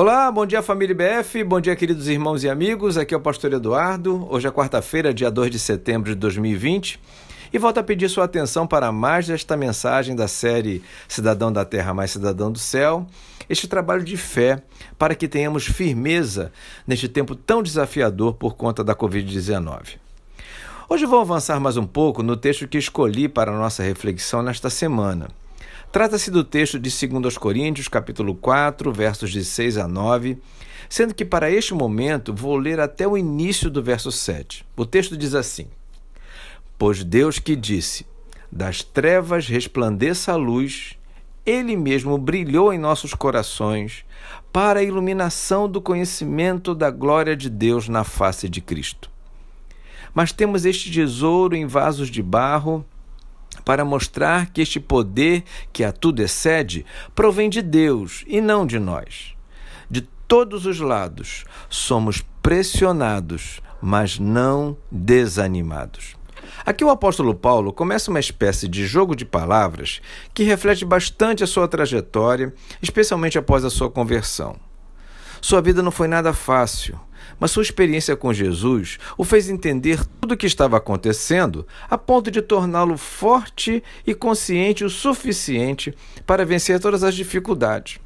[0.00, 3.52] Olá, bom dia família BF, bom dia queridos irmãos e amigos, aqui é o pastor
[3.52, 6.98] Eduardo, hoje é quarta-feira, dia 2 de setembro de 2020
[7.52, 11.92] e volto a pedir sua atenção para mais esta mensagem da série Cidadão da Terra
[11.92, 13.06] mais Cidadão do Céu,
[13.46, 14.62] este trabalho de fé
[14.98, 16.50] para que tenhamos firmeza
[16.86, 19.98] neste tempo tão desafiador por conta da Covid-19.
[20.88, 24.70] Hoje vou avançar mais um pouco no texto que escolhi para a nossa reflexão nesta
[24.70, 25.28] semana.
[25.92, 30.38] Trata-se do texto de 2 Coríntios, capítulo 4, versos de 6 a 9,
[30.88, 34.64] sendo que para este momento vou ler até o início do verso 7.
[34.76, 35.66] O texto diz assim:
[36.78, 38.06] Pois Deus que disse:
[38.52, 40.96] Das trevas resplandeça a luz,
[41.44, 44.04] ele mesmo brilhou em nossos corações
[44.52, 49.10] para a iluminação do conhecimento da glória de Deus na face de Cristo.
[50.14, 52.86] Mas temos este tesouro em vasos de barro
[53.70, 56.84] para mostrar que este poder que a tudo excede
[57.14, 59.36] provém de Deus e não de nós.
[59.88, 66.16] De todos os lados somos pressionados, mas não desanimados.
[66.66, 70.00] Aqui o apóstolo Paulo começa uma espécie de jogo de palavras
[70.34, 74.56] que reflete bastante a sua trajetória, especialmente após a sua conversão.
[75.40, 76.98] Sua vida não foi nada fácil,
[77.38, 82.30] mas sua experiência com Jesus o fez entender tudo o que estava acontecendo a ponto
[82.30, 85.94] de torná-lo forte e consciente o suficiente
[86.26, 87.98] para vencer todas as dificuldades.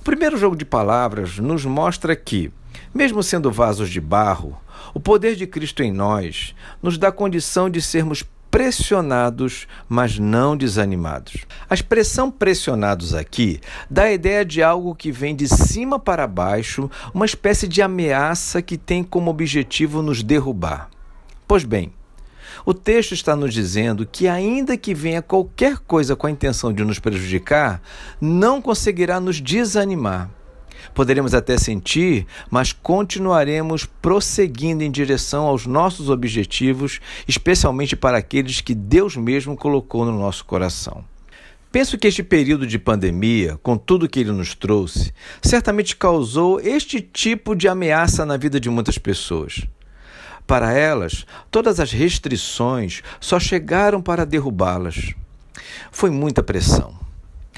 [0.00, 2.50] O primeiro jogo de palavras nos mostra que,
[2.92, 4.58] mesmo sendo vasos de barro,
[4.92, 11.46] o poder de Cristo em nós nos dá condição de sermos pressionados, mas não desanimados.
[11.70, 13.58] A expressão pressionados aqui
[13.90, 18.60] dá a ideia de algo que vem de cima para baixo, uma espécie de ameaça
[18.60, 20.90] que tem como objetivo nos derrubar.
[21.48, 21.94] Pois bem,
[22.66, 26.84] o texto está nos dizendo que, ainda que venha qualquer coisa com a intenção de
[26.84, 27.80] nos prejudicar,
[28.20, 30.28] não conseguirá nos desanimar.
[30.94, 38.74] Poderemos até sentir, mas continuaremos prosseguindo em direção aos nossos objetivos, especialmente para aqueles que
[38.74, 41.04] Deus mesmo colocou no nosso coração.
[41.70, 47.00] Penso que este período de pandemia, com tudo que ele nos trouxe, certamente causou este
[47.00, 49.66] tipo de ameaça na vida de muitas pessoas.
[50.46, 55.14] Para elas, todas as restrições só chegaram para derrubá-las.
[55.90, 57.01] Foi muita pressão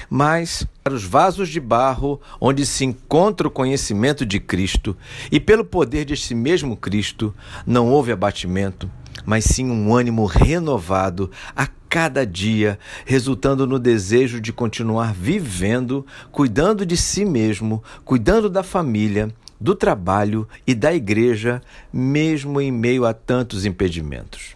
[0.09, 4.95] mas para os vasos de barro onde se encontra o conhecimento de Cristo,
[5.31, 7.33] e pelo poder deste mesmo Cristo,
[7.65, 8.89] não houve abatimento,
[9.25, 16.85] mas sim um ânimo renovado a cada dia, resultando no desejo de continuar vivendo, cuidando
[16.85, 19.29] de si mesmo, cuidando da família,
[19.59, 21.61] do trabalho e da igreja,
[21.93, 24.55] mesmo em meio a tantos impedimentos.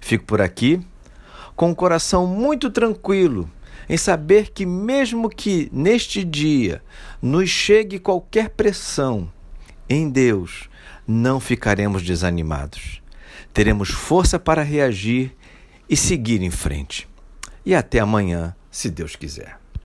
[0.00, 0.80] Fico por aqui
[1.54, 3.48] com o coração muito tranquilo
[3.88, 6.82] em saber que, mesmo que neste dia
[7.20, 9.30] nos chegue qualquer pressão,
[9.88, 10.68] em Deus
[11.06, 13.02] não ficaremos desanimados.
[13.52, 15.34] Teremos força para reagir
[15.88, 17.08] e seguir em frente.
[17.66, 19.59] E até amanhã, se Deus quiser.